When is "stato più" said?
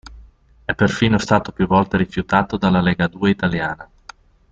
1.19-1.67